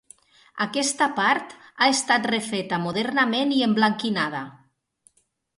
Aquesta 0.63 1.07
part 1.19 1.53
ha 1.67 1.89
estat 1.97 2.27
refeta 2.35 2.81
modernament 2.87 3.55
i 3.59 3.63
emblanquinada. 3.67 4.43